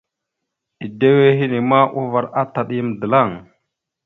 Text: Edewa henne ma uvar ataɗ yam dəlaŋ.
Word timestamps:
Edewa 0.85 1.27
henne 1.39 1.59
ma 1.69 1.79
uvar 2.01 2.25
ataɗ 2.41 2.67
yam 2.77 2.89
dəlaŋ. 2.99 3.29